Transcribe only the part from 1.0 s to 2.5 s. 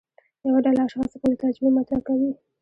خپلې تجربې مطرح کوي.